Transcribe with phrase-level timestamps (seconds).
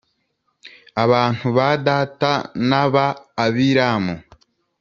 [1.03, 3.05] abantu ba Datani n’aba
[3.43, 4.15] Abiramu,